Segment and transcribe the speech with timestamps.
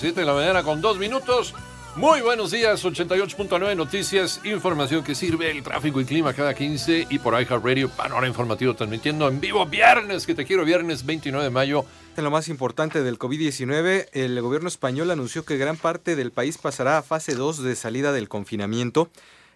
[0.00, 1.52] 7 de la mañana con dos minutos.
[1.94, 7.18] Muy buenos días, 88.9 Noticias, información que sirve el tráfico y clima cada 15 y
[7.18, 11.84] por iHeartRadio, Panorama Informativo transmitiendo en vivo viernes, que te quiero, viernes 29 de mayo.
[12.16, 16.56] En lo más importante del COVID-19, el gobierno español anunció que gran parte del país
[16.56, 19.10] pasará a fase 2 de salida del confinamiento,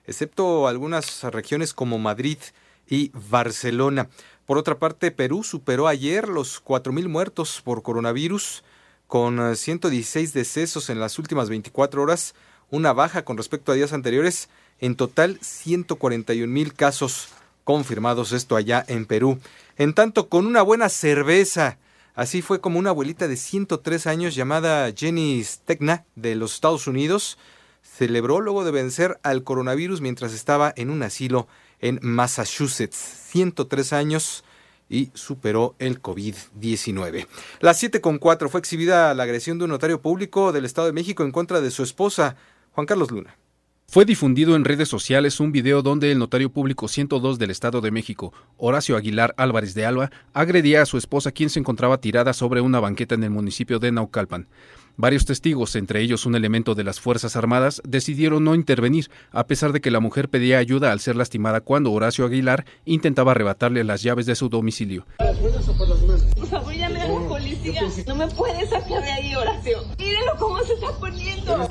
[0.07, 2.39] excepto algunas regiones como Madrid
[2.87, 4.11] y Barcelona.
[4.45, 8.63] Por otra parte, Perú superó ayer los 4.000 muertos por coronavirus
[9.07, 12.35] con 116 decesos en las últimas 24 horas,
[12.71, 14.49] una baja con respecto a días anteriores.
[14.81, 17.29] En total, 141 mil casos
[17.65, 19.39] confirmados, esto allá en Perú.
[19.77, 21.79] En tanto, con una buena cerveza.
[22.15, 27.39] Así fue como una abuelita de 103 años llamada Jenny Stegna de los Estados Unidos
[27.85, 31.47] celebró luego de vencer al coronavirus mientras estaba en un asilo
[31.81, 32.97] en Massachusetts.
[32.97, 34.44] 103 años
[34.89, 37.27] y superó el COVID-19.
[37.61, 41.33] Las 7.4 fue exhibida la agresión de un notario público del Estado de México en
[41.33, 42.37] contra de su esposa,
[42.73, 43.37] Juan Carlos Luna.
[43.87, 47.91] Fue difundido en redes sociales un video donde el notario público 102 del Estado de
[47.91, 52.61] México, Horacio Aguilar Álvarez de Alba, agredía a su esposa quien se encontraba tirada sobre
[52.61, 54.49] una banqueta en el municipio de Naucalpan.
[54.97, 59.73] Varios testigos, entre ellos un elemento de las Fuerzas Armadas, decidieron no intervenir, a pesar
[59.73, 64.03] de que la mujer pedía ayuda al ser lastimada cuando Horacio Aguilar intentaba arrebatarle las
[64.03, 65.05] llaves de su domicilio.
[65.19, 67.83] Por favor, llame a la policía.
[68.07, 69.79] No me puedes sacar de ahí, Horacio.
[69.99, 71.69] Mírenlo cómo se está poniendo.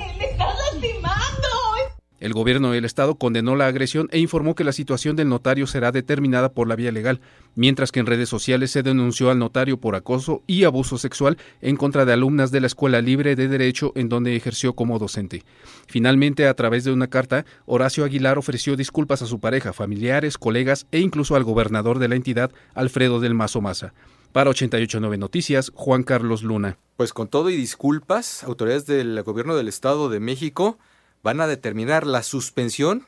[2.24, 5.92] El gobierno del estado condenó la agresión e informó que la situación del notario será
[5.92, 7.20] determinada por la vía legal,
[7.54, 11.76] mientras que en redes sociales se denunció al notario por acoso y abuso sexual en
[11.76, 15.42] contra de alumnas de la Escuela Libre de Derecho en donde ejerció como docente.
[15.86, 20.86] Finalmente, a través de una carta, Horacio Aguilar ofreció disculpas a su pareja, familiares, colegas
[20.92, 23.92] e incluso al gobernador de la entidad, Alfredo del Mazo Maza.
[24.32, 26.78] Para 889 Noticias, Juan Carlos Luna.
[26.96, 30.78] Pues con todo y disculpas, autoridades del gobierno del Estado de México
[31.24, 33.06] van a determinar la suspensión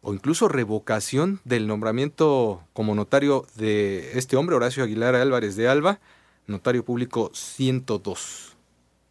[0.00, 6.00] o incluso revocación del nombramiento como notario de este hombre, Horacio Aguilar Álvarez de Alba,
[6.46, 8.56] notario público 102.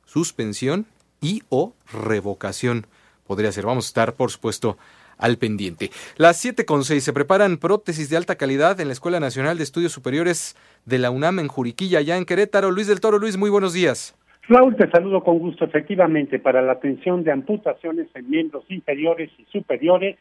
[0.06, 0.88] Suspensión
[1.22, 2.88] y o revocación
[3.28, 3.68] podría ser.
[3.68, 4.80] Vamos a estar, por supuesto,
[5.20, 5.92] al pendiente.
[6.18, 10.56] Las 7.6 se preparan prótesis de alta calidad en la Escuela Nacional de Estudios Superiores
[10.86, 12.72] de la UNAM en Juriquilla, ya en Querétaro.
[12.72, 14.16] Luis del Toro, Luis, muy buenos días.
[14.50, 15.64] Raúl, te saludo con gusto.
[15.66, 20.18] Efectivamente, para la atención de amputaciones en miembros inferiores y superiores,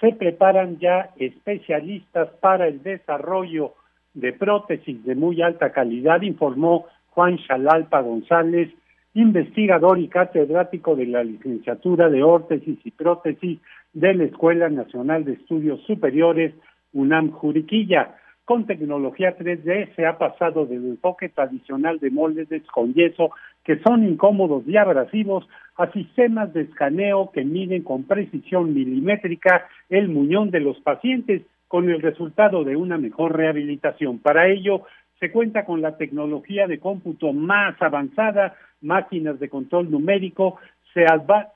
[0.00, 3.74] se preparan ya especialistas para el desarrollo
[4.14, 8.68] de prótesis de muy alta calidad, informó Juan Chalalpa González,
[9.14, 13.60] investigador y catedrático de la licenciatura de órtesis y prótesis
[13.92, 16.52] de la Escuela Nacional de Estudios Superiores,
[16.92, 23.30] UNAM Juriquilla con tecnología 3D se ha pasado del enfoque tradicional de moldes con yeso
[23.64, 30.08] que son incómodos y abrasivos a sistemas de escaneo que miden con precisión milimétrica el
[30.08, 34.18] muñón de los pacientes con el resultado de una mejor rehabilitación.
[34.18, 34.82] Para ello
[35.20, 40.58] se cuenta con la tecnología de cómputo más avanzada, máquinas de control numérico,
[40.94, 41.04] se,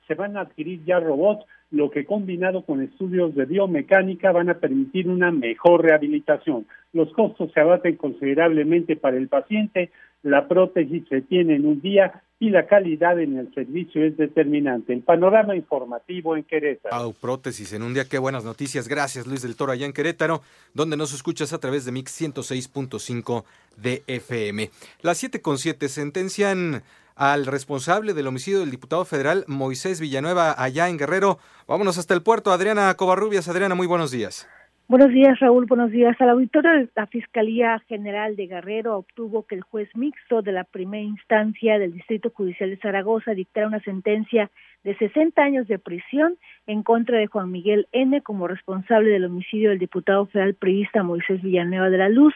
[0.07, 4.55] se van a adquirir ya robots lo que combinado con estudios de biomecánica van a
[4.55, 6.65] permitir una mejor rehabilitación.
[6.93, 9.91] Los costos se abaten considerablemente para el paciente,
[10.23, 14.93] la prótesis se tiene en un día y la calidad en el servicio es determinante.
[14.93, 17.13] El panorama informativo en Querétaro.
[17.19, 18.87] prótesis en un día, qué buenas noticias.
[18.87, 20.41] Gracias Luis del Toro allá en Querétaro,
[20.73, 23.43] donde nos escuchas a través de Mix 106.5
[23.75, 24.69] de FM.
[25.01, 26.83] Las 7 con 7 sentencian
[27.17, 31.39] al responsable del homicidio del diputado federal Moisés Villanueva allá en Guerrero.
[31.67, 32.51] Vámonos hasta el puerto.
[32.51, 33.49] Adriana Covarrubias.
[33.49, 34.47] Adriana, muy buenos días.
[34.89, 35.65] Buenos días, Raúl.
[35.65, 36.15] Buenos días.
[36.21, 40.63] Al auditorio de la Fiscalía General de Guerrero obtuvo que el juez mixto de la
[40.63, 44.49] primera instancia del Distrito Judicial de Zaragoza dictara una sentencia
[44.85, 46.37] de 60 años de prisión
[46.67, 48.21] en contra de Juan Miguel N.
[48.21, 52.33] como responsable del homicidio del diputado federal priista Moisés Villanueva de la Luz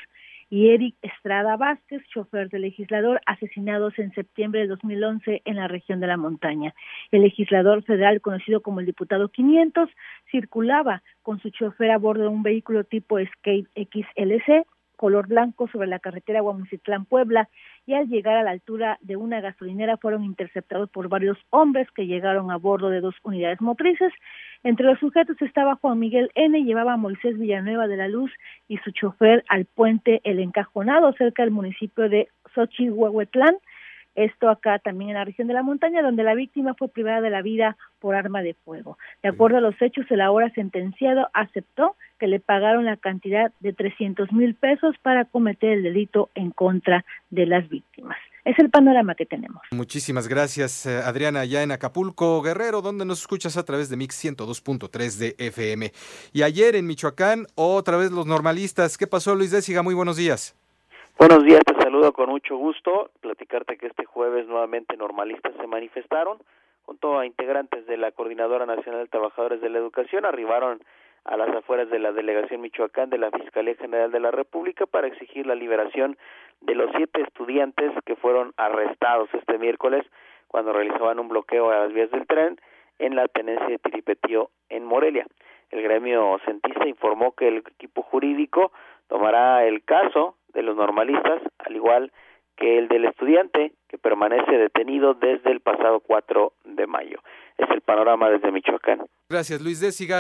[0.51, 6.01] y Eric Estrada Vázquez, chofer del legislador, asesinados en septiembre de 2011 en la región
[6.01, 6.75] de la montaña.
[7.09, 9.89] El legislador federal, conocido como el diputado 500,
[10.29, 14.67] circulaba con su chofer a bordo de un vehículo tipo Escape XLC
[15.01, 17.49] color blanco sobre la carretera Guamucitlán-Puebla
[17.87, 22.05] y al llegar a la altura de una gasolinera fueron interceptados por varios hombres que
[22.05, 24.13] llegaron a bordo de dos unidades motrices.
[24.63, 28.31] Entre los sujetos estaba Juan Miguel N., llevaba a Moisés Villanueva de la Luz
[28.67, 33.55] y su chofer al puente El Encajonado cerca del municipio de Xochihuehuetlán.
[34.15, 37.29] Esto acá también en la región de la montaña, donde la víctima fue privada de
[37.29, 38.97] la vida por arma de fuego.
[39.23, 43.73] De acuerdo a los hechos, el ahora sentenciado aceptó que le pagaron la cantidad de
[43.73, 48.17] 300 mil pesos para cometer el delito en contra de las víctimas.
[48.43, 49.61] Es el panorama que tenemos.
[49.71, 54.23] Muchísimas gracias, eh, Adriana, ya en Acapulco, Guerrero, donde nos escuchas a través de Mix
[54.23, 55.91] 102.3 de FM.
[56.33, 58.97] Y ayer en Michoacán, otra vez los normalistas.
[58.97, 59.83] ¿Qué pasó, Luis Déciga?
[59.83, 60.55] Muy buenos días.
[61.17, 63.11] Buenos días, te saludo con mucho gusto.
[63.21, 66.39] Platicarte que este jueves nuevamente normalistas se manifestaron
[66.83, 70.25] junto a integrantes de la Coordinadora Nacional de Trabajadores de la Educación.
[70.25, 70.81] Arribaron
[71.25, 75.07] a las afueras de la delegación Michoacán de la Fiscalía General de la República para
[75.07, 76.17] exigir la liberación
[76.61, 80.05] de los siete estudiantes que fueron arrestados este miércoles
[80.47, 82.59] cuando realizaban un bloqueo a las vías del tren
[82.99, 85.27] en la tenencia de Tiripetío en Morelia.
[85.69, 88.71] El gremio centista informó que el equipo jurídico
[89.07, 92.11] tomará el caso de los normalistas, al igual
[92.57, 97.19] que el del estudiante que permanece detenido desde el pasado 4 de mayo.
[97.57, 99.01] Es el panorama desde Michoacán.
[99.29, 100.19] Gracias, Luis Déciga.